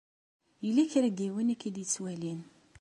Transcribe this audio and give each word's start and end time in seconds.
Yella 0.65 0.83
kra 0.91 1.09
n 1.11 1.15
yiwen 1.19 1.53
i 1.53 1.55
k-id-ittwalin. 1.59 2.41